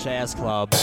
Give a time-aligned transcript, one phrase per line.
[0.00, 0.74] Jazz Club.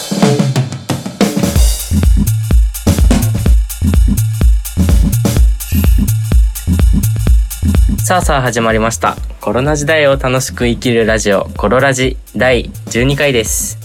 [8.06, 9.18] さあさあ始まりました。
[9.42, 13.80] コロナ時代を楽しく生きるラジオ、コロラジ第12回です。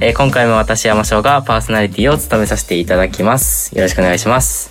[0.00, 3.74] えー今回も私山翔がパーソナリティを務めさせていただきます。
[3.74, 4.70] よろしくお願いします。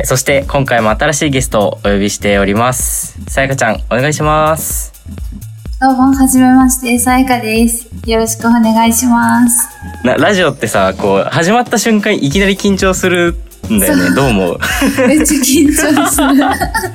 [0.00, 3.16] えーそして今回も新しいゲストをお呼びしております。
[3.30, 5.45] さやかちゃん、お願いします。
[5.80, 7.86] どうも、はじめまして、さやかです。
[8.06, 9.68] よろしくお願いします。
[10.04, 13.36] なラジオってさ、こう、始まった瞬間いきなり緊張する
[13.70, 14.14] んだよね。
[14.14, 14.58] どう思う？
[15.06, 16.28] めっちゃ緊張する。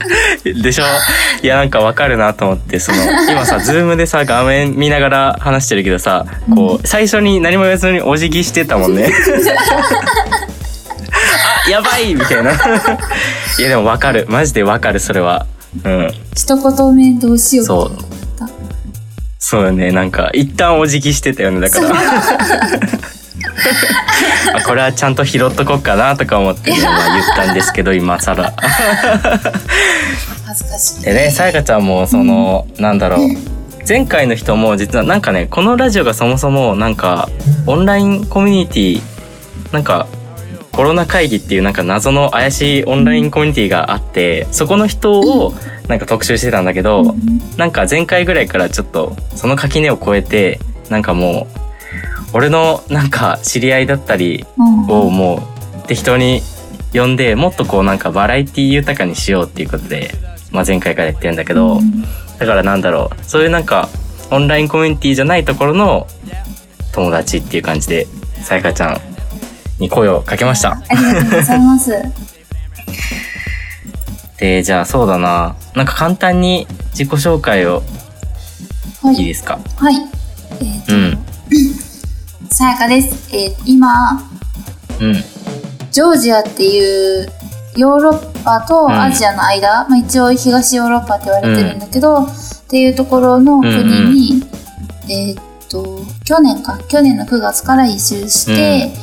[0.64, 0.84] でしょ？
[1.44, 2.98] いやなんかわかるなと思ってその
[3.30, 9.10] 今さズームでさ画面見ながら話してるけどさこう最初に何も言わずにお辞儀してたもんね。
[11.68, 12.16] あやばい！
[12.16, 12.52] みたいな。
[12.52, 12.56] い
[13.62, 14.26] やでもわかる。
[14.30, 15.46] マジでわかるそれは。
[15.84, 16.12] うん。
[16.36, 18.11] 一言目どうしようそう。
[19.42, 19.92] そうよね。
[19.92, 21.90] なんか一旦お辞儀してたよねだから。
[24.56, 28.54] あこれはちゃんと拾っとこうかなとか思って、ねまあ、言ったんですけど今更。
[30.46, 31.04] 恥ずかしい。
[31.04, 33.20] でねさやかちゃんもその、なんだろう。
[33.90, 37.28] 前回の人も実はなんかねこのラジオがそもそもなんか
[37.66, 39.02] オンラインコミュニティ
[39.74, 40.08] なんか
[40.72, 45.54] コロナ会議っていうなんか謎の怪しいオンラインコミュニティがあってそこの人を
[45.88, 47.16] なんか特集してたんだけど、
[47.58, 51.62] なんか前回ぐらいからちょっとその垣根を越えてなんかもう
[52.34, 54.90] 俺のなんか知り合いだったりうん。
[54.90, 55.44] をも
[55.84, 56.42] う適当に
[56.94, 60.12] 呼んでもっとこうなんかバラエティ豊かにしようっていうことで、
[60.52, 61.80] まあ、前回から言ってるんだけど、
[62.40, 63.90] だからなんだろうそういうなんか
[64.32, 66.08] オンラインコミュニティじゃないところの
[66.94, 68.08] 友達っていう感じで
[68.42, 69.11] さやかちゃん
[69.82, 70.72] に声をかけました。
[70.72, 71.92] ありがとうございます。
[74.38, 77.84] でじゃあそうだななんか簡単に自己紹介を
[79.04, 79.22] はいい。
[79.24, 79.60] いですか？
[79.78, 79.96] はい。
[80.62, 81.18] えっ、と、うん
[82.52, 83.30] さやかです。
[83.36, 84.22] えー今、
[85.00, 85.14] うん
[85.92, 87.30] ジョージアっていう
[87.76, 92.28] ヨーロッパとアジアの間、まあ、一応東ヨーロッパって言われてるんだけど、っ
[92.70, 94.44] ていうところの国に、
[95.10, 98.94] えーっと去年か去年の9月から移住して、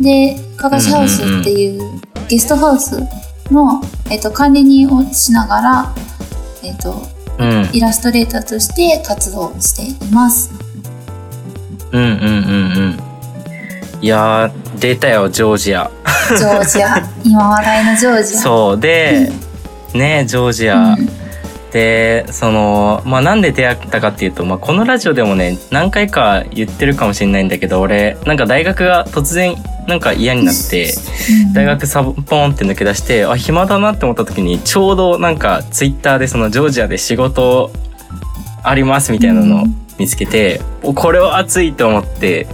[0.00, 3.00] でかかしハウスっていうゲストハウス
[3.50, 5.94] の、えーっと管理人をしながら、
[6.62, 7.02] えーっと
[7.38, 7.68] うん。
[7.72, 10.50] イラストレーターとして活動しています。
[11.92, 12.26] うんうんうんう
[12.90, 13.00] ん。
[14.00, 15.90] いやー出たよジョージア。
[16.36, 16.98] ジョージア。
[17.24, 18.38] 今話題のジョージア。
[18.40, 18.80] そう。
[18.80, 19.30] で
[19.94, 21.17] ねジョージア、うん
[21.72, 29.54] でそのまあなんで出会ったかっていうと、まあ、このラジオでもね何回か言ってるかもしれないんだけど俺なんか大学が突然
[29.86, 30.92] なんか嫌になって
[31.54, 37.70] 大学サボポンって抜け出してあ暇だなって思った時にちょうどなんかツイッターでそのジョージアで仕事
[38.62, 39.66] ありますみたいなのを
[39.98, 42.46] 見つけて、おこれは熱いと思って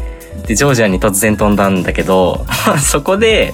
[0.46, 2.46] でジョージアに突然飛んだんだけど
[2.80, 3.52] そこで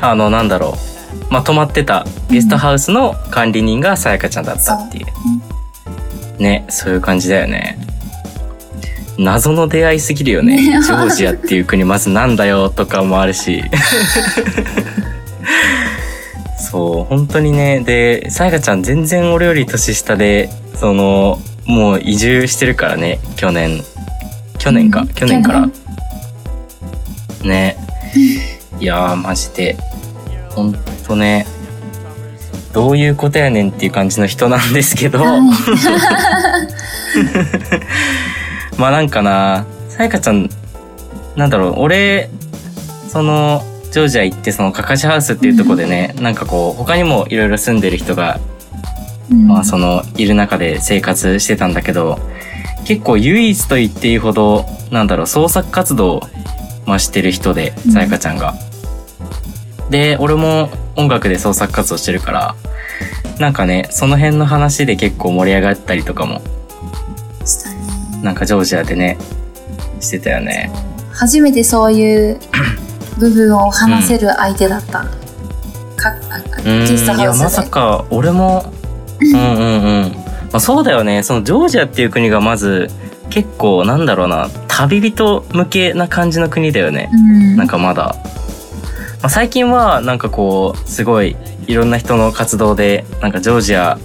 [0.00, 0.89] あのなんだろう、
[1.30, 7.78] まあ、泊まってたゲストハウスの管理人がさやかちゃんだったっていう、ねそういう感じだよね。
[9.18, 10.56] 謎の出会いすぎるよね。
[10.56, 13.62] ジねョージアっていう国まずなんだよとかもあるし。
[16.58, 17.80] そう本当にね。
[17.80, 23.82] でさやかちゃん全然俺より年下でそのもう移住してるからね去年。
[24.58, 25.08] 去年か、うん。
[25.08, 25.68] 去年から。
[27.42, 27.76] ね。
[28.78, 29.76] いやーマジで。
[30.50, 31.46] ほんとね
[32.72, 35.40] どういうことやねんっていう感じの人なんですけど、はい。
[38.78, 40.48] まあなんかなさやかちゃん
[41.36, 42.30] なんだろう俺
[43.08, 48.38] そのジョージア行ってそのカカシハウスっていうところでね、なんかこう他にもいろいろ住んでる人が、
[49.30, 49.48] うん。
[49.48, 52.20] まあそのいる中で生活してたんだけど
[52.84, 56.22] 結構唯一と言っていいほどなんだろう創作活動を
[56.86, 58.54] まあしてる人でうんさやかちゃんが。
[59.90, 62.56] で俺も音楽で創作活動してるから
[63.38, 66.40] なんかねその辺の話で結構盛り上がったりとかも
[67.44, 69.18] したねなんかジョージアでね
[70.00, 70.70] してたよね。
[71.12, 72.40] 初めてそういう
[73.18, 75.04] 部分を話せる相手だった。
[76.64, 76.80] うん。
[76.86, 77.22] ゲストハウスで。
[77.22, 78.72] いやまさか俺も
[79.20, 80.20] うんうんうん、ま
[80.54, 81.22] あ、そうだよね。
[81.22, 82.90] そのジョージアっていう国がまず
[83.28, 88.16] 結構なんだろうな旅人向けな感じの国だよね、うん、なんかまだ、
[89.22, 91.36] まあ、最近はなんかこうすごい
[91.66, 93.98] いろんな人の活動でなんかジョージア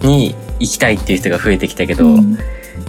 [0.00, 2.38] に行きたいっていう人が増えてきたけど、うん。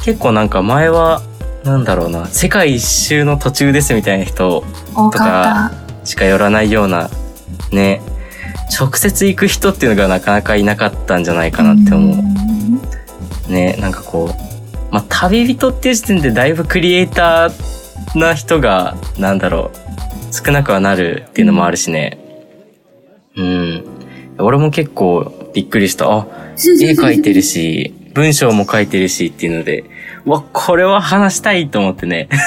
[0.04, 1.22] 結構なんか前は
[1.64, 4.64] なんだろうな世界一周の途中ですみたいな人
[4.96, 5.72] 多か
[6.04, 7.10] しか寄らないような
[7.72, 8.02] ね
[8.80, 11.52] 直接行く人っていうのがなかなかいなかったんじゃない。
[11.52, 13.54] かなって思う、ん。
[13.54, 17.78] ねなんかこうまあ旅人っていう時点でだいぶクリエイター
[18.16, 19.87] な人が、なんだろう、
[20.32, 22.18] 少なくはなるっていうのもあるしね。
[23.36, 23.84] うん。
[24.40, 26.12] 俺も結構びっくりした。
[26.12, 29.84] あ、絵描いてるし、文章も書いてるしっていうので、
[30.26, 32.30] うわ、これは話したいと思ってね。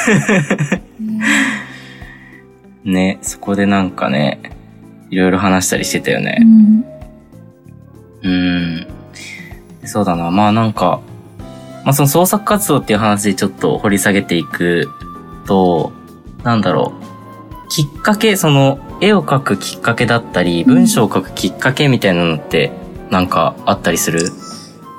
[2.84, 4.40] ね、そこでなんかね、
[5.10, 6.44] いろいろ話したりしてたよねう。
[6.44, 6.84] ん。
[8.22, 8.86] うん。
[9.84, 10.30] そうだな。
[10.30, 11.00] まあなんか、
[11.84, 14.88] まあその創作活動っていう話でちょっと掘り下げていく
[15.46, 15.92] と、
[16.44, 17.09] なんだろう。
[17.70, 22.72] きっかけ、その絵を描くきっかけだったり、文章を書くきっかけみたいなのって、
[23.10, 24.20] なんかあったりする？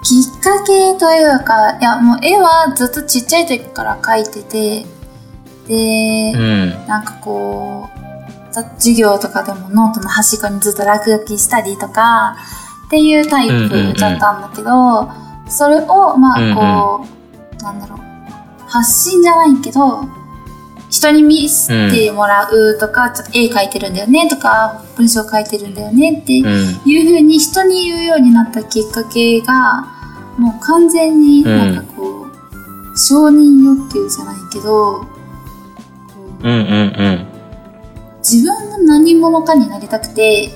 [0.04, 4.86] きっかけというか、いや、もう絵はずっとちっちゃい時から描いてて、
[5.68, 6.88] で、うん。
[6.88, 7.90] なんかこ
[8.50, 12.38] う、ざ授業とかでもノートの端っこにずっと落書きしたりとか、
[12.88, 15.12] っていうタイプだったんだけど、
[15.50, 17.06] それを、まあこ
[17.60, 18.00] う、なんだろう、
[18.68, 20.04] 発信じゃないけど、
[20.92, 26.82] 人に見せてもらうとか、ちょっと絵描いてるんだよねとか、文章書いてるんだよねってうん。
[26.86, 29.88] いうふうに人に言うようになったきっかけが、
[30.38, 32.28] もう完全になんかこ
[32.94, 35.08] う、承認欲求じゃないけど、こ
[36.44, 37.28] ううんうんうん。
[38.20, 40.50] 自分が何者かになりたくて、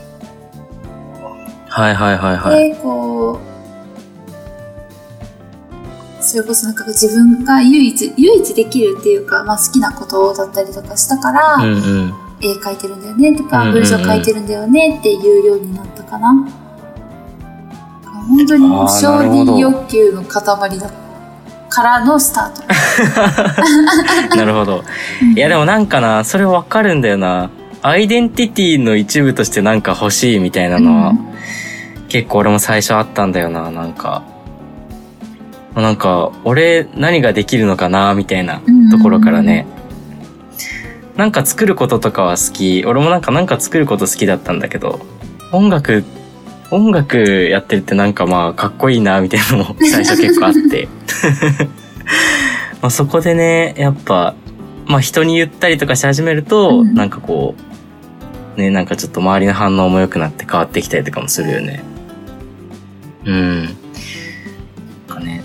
[1.69, 2.69] はいはいはいはい。
[2.71, 3.44] で、こう、
[6.25, 12.13] それこそなんか自分が唯一、唯一できるっていうか、まあ好きなことだったりとかしたから、うんうん。
[12.41, 16.33] 絵描いてるんだよねとか、うんうんうん文章書いてるんだよねっていうようになったかな。
[18.27, 20.91] 本当にもうあー承なるほど認欲求の塊だ
[21.69, 24.33] からのスタート。
[24.35, 24.83] なるほど。
[25.35, 27.49] いやでもなんかな、それわかるんだよな。
[27.81, 31.13] アイデンティティの一部としてなんか欲しいみたいなのは、
[32.09, 34.23] 結構俺も最初あったんだよな、なんか。
[35.81, 38.61] なんか、俺何ができるのかな、みたいな
[38.91, 39.65] ところからね。
[41.17, 42.83] なんか作ることとかは好き。
[42.85, 44.99] 俺もなんかなんか作ること好きだったんだけど、
[45.51, 46.03] 音楽、
[46.71, 50.87] 音楽やってるってなんかまあかっこいいな、みたいなのも 最初結構あって。
[52.81, 54.35] まあそこでね、やっぱ、
[54.85, 57.55] まあ人に言ったりとかし始めると、うんなんかこ
[58.57, 61.83] う、ね、なんかちょっと周りの反応も良くなって変わってきたりとかもするよね。
[63.25, 63.69] うん。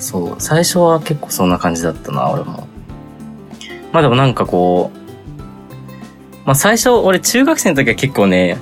[0.00, 0.36] そう。
[0.38, 2.66] 最初は結構そんな感じだったな、俺も。
[3.92, 4.98] まあでもなんかこう、
[6.46, 8.58] まあ最初、俺中学生の時は結構ね、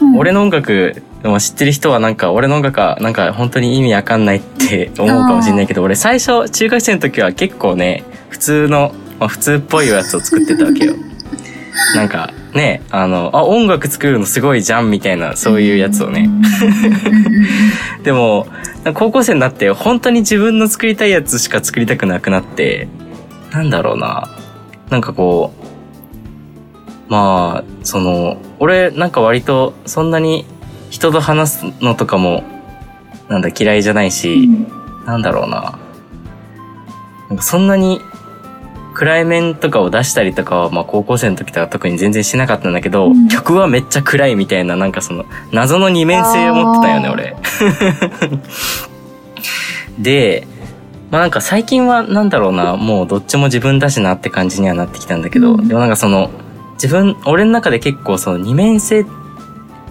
[0.00, 10.94] うん俺の音楽を知ってる人はなんか俺の音楽はなんか本当に意味わかんないって 思うかもしれないけど、俺最初中学生の時は結構ね、普通の、まあ普通っぽいやつを作ってたわけよ。
[11.94, 16.28] なんかね、あの、あ、音楽作るのすごいじゃんみたいな、そういうやつをね。
[18.02, 18.46] でも、
[18.94, 22.88] 高校生になって本当に自分の作りたいやつしか作りたくなくなって、
[23.52, 24.28] なんだろうな。
[24.90, 25.52] なんかこ
[27.08, 30.46] う、まあ、その、俺なんか割とそんなに
[30.90, 32.42] 人と話すのとかも、
[33.28, 34.48] なんだ嫌いじゃないし、
[35.04, 35.78] なんだろうな。
[37.28, 38.00] なんかそんなに
[38.96, 43.28] 暗い面とかを出したりとかは、まあ高校生の時とか特に全然しなかったんだけど、うん。
[43.28, 47.36] 曲はめっちゃ暗いみたいな、なんかその謎の二面性を持ってたよね、俺。
[50.00, 50.46] で、
[51.10, 55.68] まあなんか最近はなんだろうな、もうどっちも自分だしなって感じにはなってきたんだけど、うん。
[55.68, 56.30] でもなんかその、
[56.82, 59.04] 自分、俺の中で結構その二面性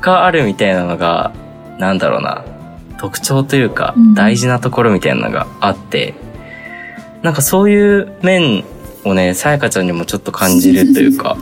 [0.02, 1.32] があるみたいなのが、
[1.78, 2.44] なんだろうな、
[2.98, 4.14] 特徴というかうん。
[4.16, 6.16] 大事なところみたいなのがあって、
[7.22, 8.64] なんかそういう面
[9.06, 11.38] をね、さやかちゃんにもちょっと感じるというか、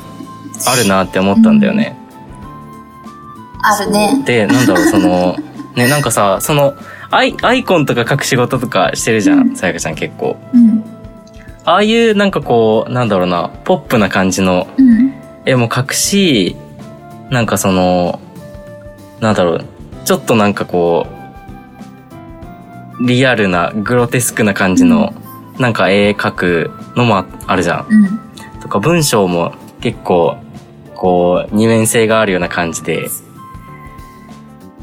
[0.67, 1.97] あるなって思ったんだよね。
[3.61, 4.21] あるね。
[4.25, 5.37] で、なんだろう、その、
[5.75, 6.75] ね、なんかさ、その、
[7.09, 10.37] アイ、アイコンとか書く仕事とかしてるじゃ、うんんさやかちゃん結構。
[10.53, 10.83] うん。
[11.65, 15.13] ああいうなんかこう、なんだろうな、ポップな感じのうん。
[15.45, 16.55] 絵も描くし、
[17.29, 18.19] なんかその、
[19.19, 19.65] なんだろう、
[20.03, 21.07] ちょっとなんかこ
[22.99, 25.13] う、リアルな、グロテスクな感じの、
[25.59, 27.87] なんか絵描くのもああるじゃん。
[27.89, 28.61] うん。
[28.61, 30.37] とか文章も結構、
[30.95, 33.07] こう、二面性があるような感じで、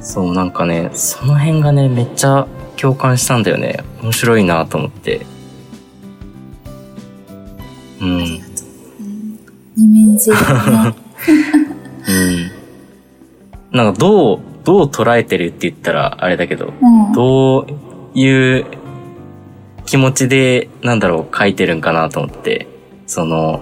[0.00, 2.47] そう、なんかね、その辺がね、めっちゃ
[2.77, 3.85] 共感したんだよね。
[4.03, 5.27] 面白いなと思って。
[8.00, 8.19] うん。
[8.19, 8.50] うん
[9.77, 10.95] 二面性だね。
[13.73, 13.77] うん。
[13.77, 17.12] なんかどう、どう捉えてるって言ったらあれだけど、うん。
[17.12, 17.67] どう
[18.15, 18.67] いう
[19.90, 22.68] 気持ちで、なんだろう、書いてるんかなと思って、
[23.09, 23.61] その、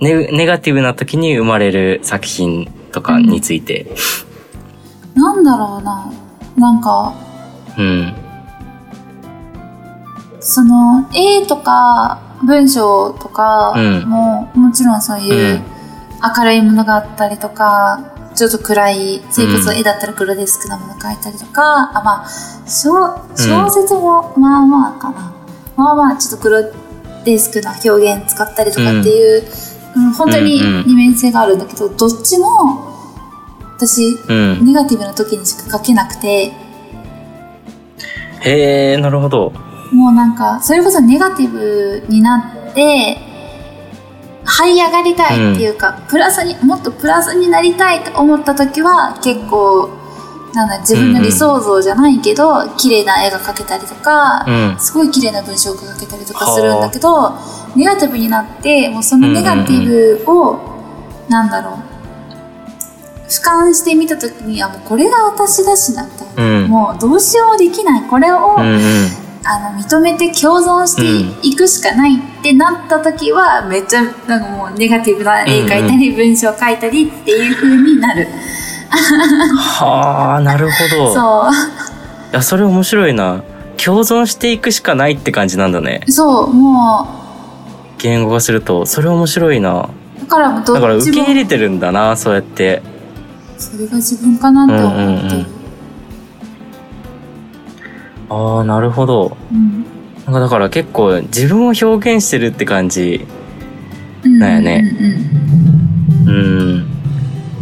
[0.00, 3.94] ネネガティブな時に生まれる作品とかについて。
[5.14, 6.10] なんだろうな。
[6.56, 7.12] なんか、
[7.76, 8.14] うん。
[10.40, 15.62] その、絵とか文章とかうんも、もちろんそういううん
[16.36, 22.28] 明るいものがあったりとか、ちょっと暗い、それこそ絵だったら黒デスクなもの描いたりとか、あ、まあ、
[22.68, 22.92] 小
[23.36, 25.34] 小説もまあまあかな。
[25.76, 26.62] まあまあ、ちょっと黒
[27.24, 32.46] デスクな表現使ったりとかっていう、うん本当にうんうん二面性があるんだけど、どっちも、
[33.76, 34.64] 私、うん。
[34.64, 36.52] ネガティブな時にしか書けなくて、
[38.40, 39.52] へえ、なるほど。
[39.92, 43.16] もうなんか、それこそネガティブになって、
[44.48, 49.90] 這い上がりたいっていうか、プラスに、もっとプラスになりたいと思った時は、結構、
[50.54, 54.76] なんだ、自分の理想像じゃないけど、綺麗な絵が描けたりとか、うん。
[54.78, 57.34] すごい綺麗な文章が書けたりとかするんだけど、
[57.76, 59.86] ネガティブになって、もうそのネガティ
[60.24, 60.58] ブを、
[61.28, 61.74] なんだろう、
[63.28, 66.42] 俯瞰してみたときに、あ、もうこれが私だしな、みたいな。
[66.42, 66.68] うん。
[66.68, 68.02] もうどうしようもできない。
[68.08, 69.27] これを、うんうん。
[69.50, 78.28] あの認めて共存していくしかないってなった時は、めっちゃなんかもうネガティブな絵描いたり、文章書いたりっていう風になる。
[78.90, 81.08] はあ、なるほど。
[81.10, 81.50] いそ
[82.32, 83.40] や、それ面白いな。
[83.82, 86.02] 共存していくしかないって感じなんだね。
[86.06, 86.12] う。
[86.12, 87.08] そう、も
[87.96, 88.84] 言語化すると。
[88.84, 89.88] それ面白いな。
[90.18, 92.82] う、だからだから受け入、れてるんだな、そうやって。
[93.56, 95.04] それが自分かなって思ってる。
[95.04, 95.57] うんうんうん
[98.28, 99.36] ああ、なるほど。
[99.52, 99.84] うん
[100.26, 103.26] なんかだから結構自分を表現してるって感じ。
[104.24, 104.82] うんだよね
[106.26, 106.86] うんうんうん。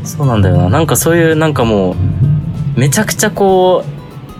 [0.05, 0.69] そうなんだよな。
[0.69, 1.97] なんかそういうなんかもう、
[2.81, 3.85] めちゃくちゃこ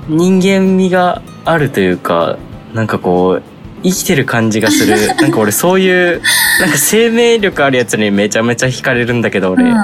[0.09, 2.37] う、人間味があるというか、
[2.75, 3.43] なんかこう、
[3.85, 4.97] 生きてる感じがする。
[5.23, 6.21] なんか俺そういう、
[6.61, 9.65] なんか生命力あるやつにめちゃめちゃ惹かれるんだけど俺。
[9.65, 9.77] うん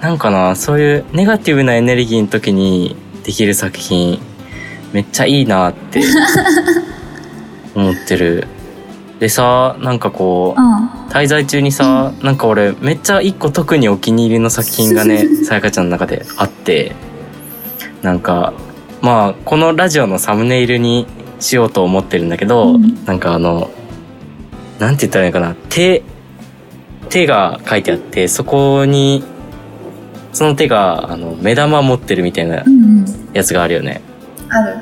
[0.00, 4.20] なんかな、そういうネガティブなエネルギーの時にできる作品、
[4.96, 6.00] めっちゃいいなって
[7.76, 8.46] 思ってる。
[9.20, 16.92] でさ、なんかこう、うん滞在中にさ、なんか俺めっちゃ一個特にお気に入りの作品がね、 さやかちゃんの中であって、
[18.02, 18.54] なんか、
[19.02, 21.06] まあ、このラジオのサムネイルに
[21.40, 23.70] しようと思ってるんだけど、うんなんかあの、
[24.78, 26.02] なんて言ったらいいのかな、手、
[27.10, 29.22] 手が書いてあって、そこに、
[30.32, 34.00] その手が、あの、目玉持ってるみたいなうんうんやつがあるよね。
[34.48, 34.76] ある。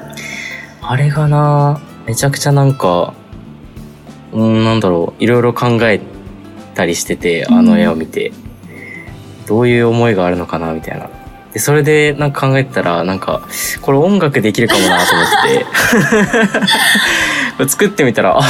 [0.87, 3.15] あれがな、めちゃくちゃなんか、
[4.33, 6.01] うん、なんだろう、いろいろ考え
[6.75, 8.33] たりしてて、あの絵を見て、
[9.47, 11.09] どういう思いがあるのかな、みたいな。
[11.55, 13.41] で、それでなんか考えてたら、なんか、
[13.81, 15.27] これ音楽できるかもなと思っ
[17.59, 18.43] て、 作ってみたら、あ、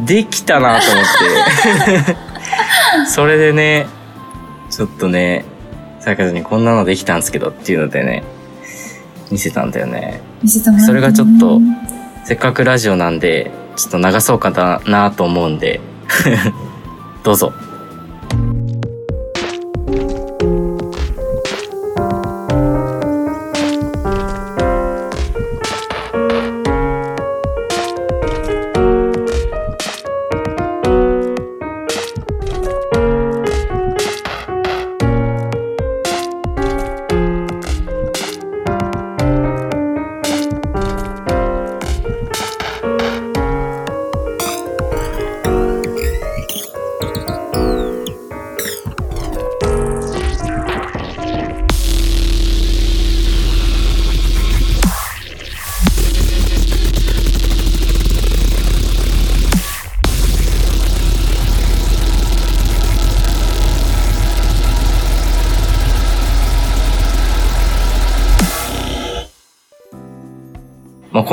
[0.00, 2.16] できたなと思って、
[3.06, 3.86] それでね、
[4.70, 5.44] ちょっとね、
[6.00, 8.24] さやかちゃんにこんなのできたんですけどっていうのでね、
[9.30, 10.20] 見せたんだよね。
[10.42, 11.60] 見せたそれがちょっと
[12.24, 15.80] せっかくラジオなんで、ちょっと流そうかななと思うんで、
[17.22, 17.52] どうぞ。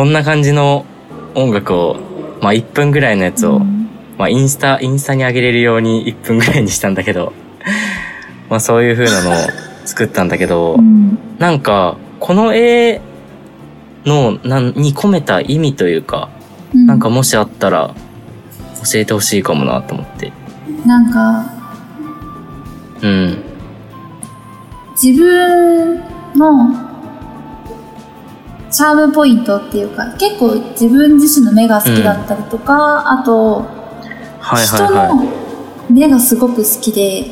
[0.03, 0.85] こんな感じの
[1.33, 1.95] 音楽を、
[2.41, 7.31] まあ、1分ぐらいのやつを、うんまあ、インスタ、インスタに上げれるように1分ぐらいにしたんだけど、
[8.51, 9.33] まあ、そういう風なのを
[9.85, 12.99] 作ったんだけど、うんなんか、この絵
[14.05, 16.27] の、なん、に込めた意味というか、
[16.75, 17.95] うんなんかもしあったら、
[18.83, 20.33] 教えてほしいかもなと思って。
[20.85, 21.45] なんか
[23.01, 23.37] うん。
[25.01, 26.01] 自分
[26.35, 26.92] の
[28.73, 33.61] チャームポイントっていうか結構自分自身の目が好きだったりとか、あと
[34.39, 35.23] はい人はいはの
[35.89, 37.25] 目がすごく好きで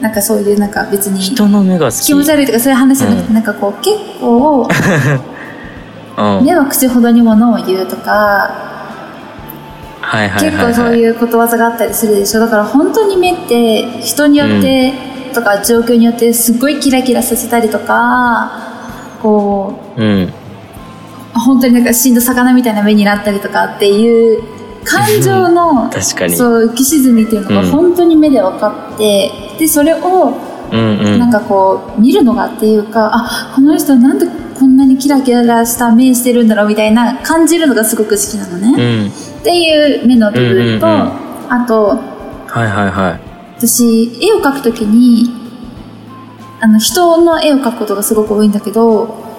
[0.00, 1.12] なんかそういうなんか別い。
[1.12, 2.06] に人の目が好き。
[2.06, 4.68] 気持ち悪いとかそういう話じゃなくて、うんなんかこう結構
[6.18, 6.44] うん。
[6.44, 8.50] 目は口ほどにものを言うとか
[10.00, 10.50] はいはいはい、はい。
[10.50, 14.92] 結構そういうことわざがあったりするでしょだから本当に目って人によって
[15.32, 18.50] とか状況によってすごいキラキラさせたりとか
[19.22, 20.32] こううん。
[21.32, 24.42] 本当になんか死んだ魚みたいな目になったりとかっていう
[24.84, 26.36] 感情の確かに。
[26.36, 27.70] そう浮き沈みっていうのがうん。
[27.70, 30.34] 本当に目で分かって、でそれを
[30.72, 31.18] うんうん。
[31.18, 34.26] なんかこう見るのがっていうかあこの人なんで
[34.58, 39.10] こんなにキラキラした目してるんだろうみたいな感じるのがすごく好きなのね、うん。
[39.40, 41.98] っていう目の部分と、うんうんうんあと
[42.46, 43.20] はいはいはい。
[43.58, 45.28] 私絵を描くときに
[46.60, 49.29] あの人の絵を描くことがすごく多いんだけど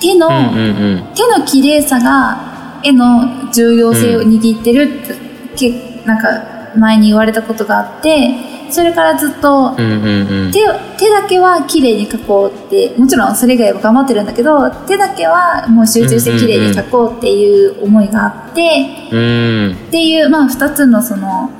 [0.00, 1.14] 手の、うんうんうん。
[1.14, 8.34] 手の綺麗さが絵の重要性を握ってるって、けなんか前に言われたことがあって
[8.70, 10.52] それからずっとうんうんうん。
[10.52, 19.72] 手を手だけは綺麗に描こうってもちろんそれ以外は頑張ってるんだけど手だけはもう集中して綺麗に描こうっていう思いがあって、うん。
[19.88, 21.50] っていう、まあ、2つのその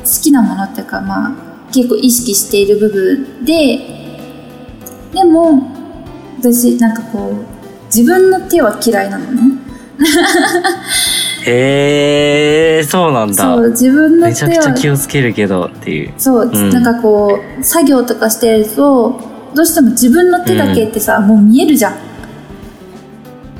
[0.00, 1.32] 好きなものっていうか、まあ、
[1.72, 3.78] 結構意識している部分で
[5.12, 5.62] でも
[6.38, 7.59] 私なんかこう
[7.94, 9.42] 自分の手は嫌いなのね。
[11.46, 13.34] へえそうなんだ。
[13.34, 16.14] そう自分のめちゃく手はちゃ気をつけるけどっていう。
[16.18, 16.70] そう、うん。
[16.70, 19.20] なんかこう作業とかしてると
[19.54, 21.98] どうしても自分の手だけってさ、もう見えるじゃん。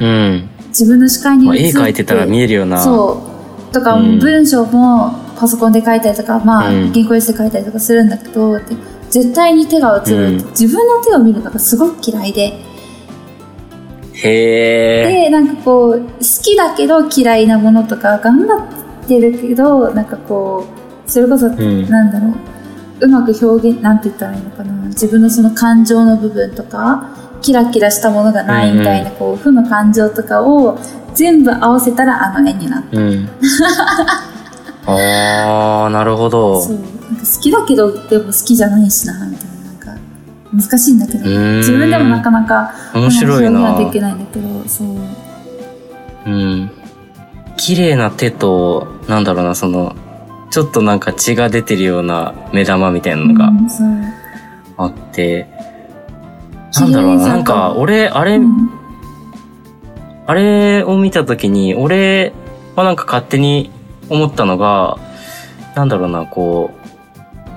[0.01, 2.83] うん、自分の視界にまあ、映って絵描いてたら見えるよな。
[2.83, 3.23] そ
[3.71, 3.73] う。
[3.73, 4.19] とか、うん。
[4.19, 6.93] 文章もパソコンで書いたりとかまあ、うん。
[6.93, 8.65] 原稿用紙で書いたりとかするんだけどで
[9.11, 10.37] 絶対に手が映る、うん。
[10.51, 12.70] 自分の手を見るのがすごく嫌いで
[14.23, 18.57] へえでなんかこう好きだけど嫌いなものとか頑張
[19.05, 21.89] ってるけどなんかこうそれこそ、ん。
[21.89, 22.35] なんだろう
[23.01, 24.73] うまく表現なんて言ったらいいのかな。
[24.89, 27.11] 自分のその感情の部分とか
[27.41, 30.79] キラキラしたものがないみたいな、こう負の感情とかを
[31.15, 33.29] 全部合わせたらあの絵になってうん。
[34.87, 36.61] ああなるほど。
[36.61, 36.77] そう。
[36.77, 39.50] なんか好きだけどでも好きじゃないしなみたいな
[40.53, 41.25] 難しいんだけど
[41.59, 44.97] 自分でもなかなか面白い表なできないんだけどそう。
[46.27, 46.71] うん。
[47.57, 49.95] 綺麗な手となんだろうなその
[50.51, 53.53] ちょっとなんか血が出てるような目玉みたいなのが
[54.77, 55.47] あって、
[56.75, 58.71] なんだろうななんか俺あれ、うん。
[60.27, 62.33] あれを見た時に俺
[62.77, 63.71] はなんか勝手に
[64.09, 64.99] 思ったのが
[65.77, 66.71] なんだろうなこ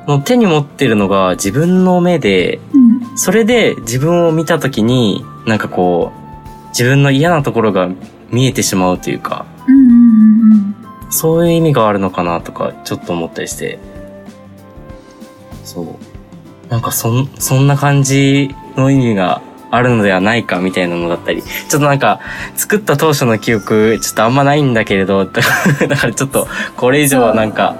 [0.08, 2.83] うもう手に持ってるのが自分の目でうん
[3.16, 6.12] それで自分を見た時になんかこ
[6.66, 7.90] う自分の嫌なところが
[8.32, 10.76] 見えてしまうというかうんうんうんうん。
[11.10, 13.80] そういう意味があるのかなとかちょっと思ったりして。
[15.64, 16.68] そう。
[16.70, 21.44] なんかそんそんな感じの意味があるのではないかみたいなのだったり。
[21.44, 22.20] ちょっとなんか
[22.56, 25.42] 作った当初の記憶ちょっとあんまないんだけれど だ
[25.96, 26.48] からちょっと
[26.78, 27.76] これ以上はなんか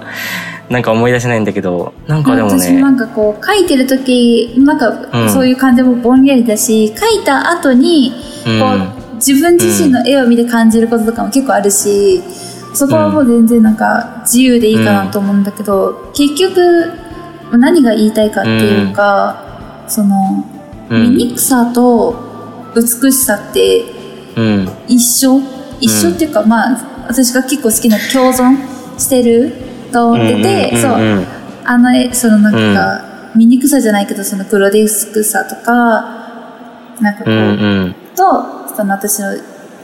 [0.70, 5.30] なんか思い出せないんだけどなんかでもね私もなんかこう書いてる時なんかうん。
[5.30, 8.12] そういう感じもぼんやりだし、書いた後に
[8.46, 8.60] うん。
[8.60, 8.66] こ
[9.12, 12.22] う自分自身の絵を見て感じることとかも結構あるし
[12.74, 16.92] そこはもう全然なんか自由でいいかなと思うんだけど、結局
[17.52, 20.44] 何が言いたいかっていうか、その
[20.90, 21.16] うん。
[21.16, 23.84] 醜さと美しさって
[24.36, 24.68] うん。
[24.88, 25.40] 一緒？
[25.80, 28.56] 一緒っていうか、まあ私が結構好きな共存
[28.98, 29.52] してる
[29.94, 31.26] と思ってて、うんうんそううん。
[31.64, 36.02] あの絵そのなんか、醜さじゃないけどそのグロデスクさとか
[37.00, 37.44] なんかこう、うんう
[37.86, 37.94] ん。
[38.16, 39.36] とその私の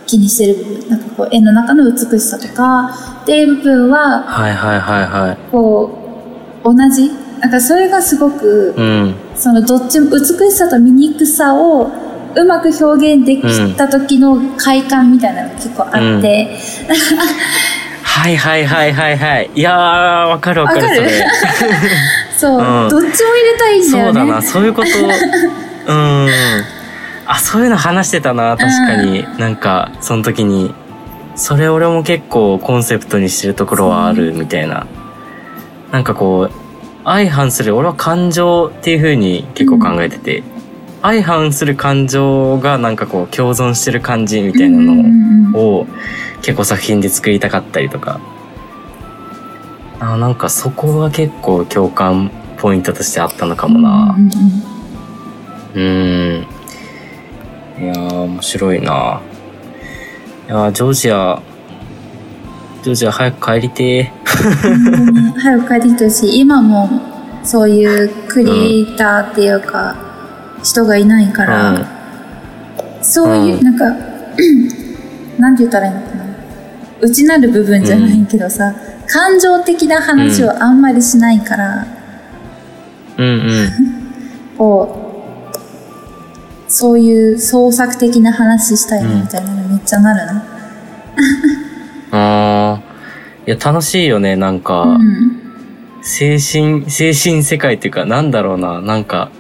[0.07, 2.91] 気にしてる部分なんかこう絵の中の美しさとか
[3.23, 5.39] っていう部分ははいはいはいはい。
[5.51, 7.11] こう同じ。
[7.41, 9.15] なんかそれがすごく、うん。
[9.35, 11.91] そのどっちも美しさと醜さを
[12.37, 16.59] うまく表現できた時の快感みたいなのが結構あって、
[18.11, 19.51] はいはいはいはいはい。
[19.55, 21.25] いやーわかるわかるそれ。
[22.37, 22.89] そう、うん。
[22.89, 24.05] どっちも入れたいんだよね。
[24.05, 24.43] そうだな。
[24.43, 24.89] そういうこと。
[25.87, 26.29] うん。
[27.27, 30.75] あそういうの話してたな確かに、なんかその時に。
[31.37, 34.87] それ俺も結構コンセプトにしてるところはあるみたいな。
[35.93, 36.53] なんかこう
[37.05, 37.75] 相反する。
[37.77, 40.43] 俺は感情っていう風に結構考えてて、
[41.03, 45.87] 相反する感情がなんかこう共存してる感じみたいなのを、
[46.43, 48.21] 結構作品で作りたかったりとか。
[50.03, 54.17] あなんかそこは結構共感ポイントとしてあったのかもな。
[55.75, 55.91] うんうん
[56.39, 56.47] うん
[57.79, 59.21] いやー面白いな。
[60.49, 61.43] いやージョージア。
[62.83, 66.41] ジョージア早く帰りて早く帰ってきてほしい。
[66.41, 66.89] 今も
[67.45, 69.97] そういうクリエイターっていうか、
[70.63, 71.87] 人がいないから、うん。
[73.03, 73.65] そういう、うん。
[73.65, 73.85] なんか
[75.39, 76.25] なんて言ったらいいのかな。
[77.03, 78.75] 内なる部分じゃないけどさ、
[79.07, 81.87] 感情的な話をあんまりしないから、
[83.17, 83.71] うんうん。
[84.59, 85.01] こう
[86.71, 90.45] そういう創作的な話したいなみたいなのめっちゃなるな、
[92.13, 92.91] あー。
[93.49, 94.83] いや、楽しいよね、なんか。
[94.83, 95.41] うん。
[96.03, 99.31] 精神、精神世界っていうか、なんだろうな、なんか、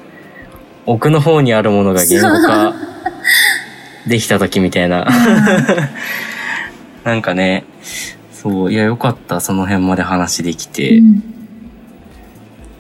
[0.87, 2.75] 奥の方にあるものが言語化
[4.07, 5.07] できた時みたいな。
[7.05, 7.64] なんかね、
[8.33, 11.01] そう、いや、よかった、その辺まで話できうて。
[11.01, 11.23] ん。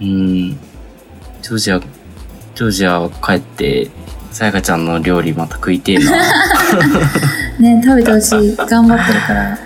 [0.00, 0.50] うん。
[1.42, 3.90] ジョージア、ジョージア帰って、
[4.30, 6.10] さやかちゃんの料理また食いてえな。
[7.58, 8.56] ね、食べてほしい。
[8.56, 9.58] 頑張ってるから。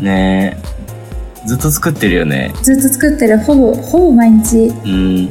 [0.00, 0.70] ねえ。
[1.46, 2.52] ずっと作ってるよね。
[2.62, 3.38] ずっと作ってる。
[3.38, 4.72] ほぼ、ほぼ毎日。
[4.84, 5.28] うん。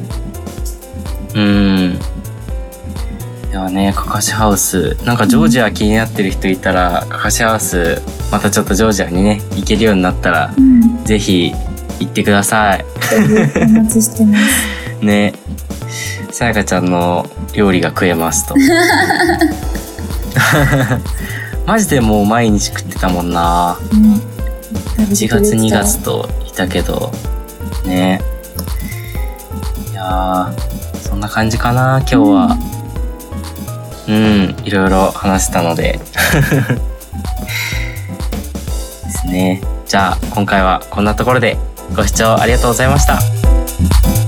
[1.34, 1.98] うん。
[3.50, 4.96] いやね、カカシハウス。
[5.04, 11.04] なんかジョージア気になってる人いたら、カカシハウス、またちょっとジョージアにね、行けるようになったら、うん。
[11.04, 11.52] ぜひ
[11.98, 12.84] 行ってください。
[13.56, 15.02] お待ちしてます。
[15.04, 15.34] ね。
[16.30, 18.54] さやかちゃんの料理が食えますと。
[21.66, 23.76] マジでもう毎日食ってたもんな。
[23.92, 24.20] ね。
[25.08, 27.10] 1月2月といたけど
[27.84, 28.20] ね
[29.90, 30.52] いやー
[30.98, 32.58] そんな感じかな今日は
[34.10, 36.00] うんいろいろ話したので。
[39.04, 39.62] ですね。
[39.86, 41.56] じゃあ今回はこんなところで
[41.94, 44.19] ご視聴ありがとうございました。